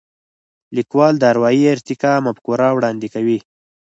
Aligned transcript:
لیکوال 0.75 1.13
د 1.19 1.23
اروايي 1.31 1.65
ارتقا 1.75 2.13
مفکوره 2.27 2.67
وړاندې 2.73 3.07
کوي. 3.13 3.39